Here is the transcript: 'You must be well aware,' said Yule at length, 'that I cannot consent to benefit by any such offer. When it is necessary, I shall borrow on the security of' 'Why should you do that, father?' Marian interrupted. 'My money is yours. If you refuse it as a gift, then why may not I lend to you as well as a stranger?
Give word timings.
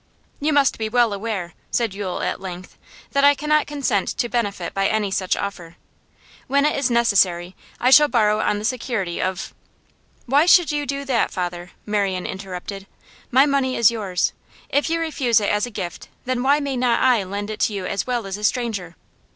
'You 0.39 0.51
must 0.51 0.79
be 0.79 0.89
well 0.89 1.13
aware,' 1.13 1.53
said 1.69 1.93
Yule 1.93 2.23
at 2.23 2.41
length, 2.41 2.75
'that 3.11 3.23
I 3.23 3.35
cannot 3.35 3.67
consent 3.67 4.07
to 4.17 4.27
benefit 4.27 4.73
by 4.73 4.87
any 4.87 5.11
such 5.11 5.37
offer. 5.37 5.75
When 6.47 6.65
it 6.65 6.75
is 6.75 6.89
necessary, 6.89 7.55
I 7.79 7.91
shall 7.91 8.07
borrow 8.07 8.39
on 8.39 8.57
the 8.57 8.65
security 8.65 9.21
of' 9.21 9.53
'Why 10.25 10.47
should 10.47 10.71
you 10.71 10.87
do 10.87 11.05
that, 11.05 11.29
father?' 11.29 11.69
Marian 11.85 12.25
interrupted. 12.25 12.87
'My 13.29 13.45
money 13.45 13.75
is 13.75 13.91
yours. 13.91 14.33
If 14.69 14.89
you 14.89 14.99
refuse 14.99 15.39
it 15.39 15.51
as 15.51 15.67
a 15.67 15.69
gift, 15.69 16.09
then 16.25 16.41
why 16.41 16.59
may 16.59 16.75
not 16.75 16.99
I 16.99 17.23
lend 17.23 17.55
to 17.59 17.71
you 17.71 17.85
as 17.85 18.07
well 18.07 18.25
as 18.25 18.37
a 18.37 18.43
stranger? 18.43 18.95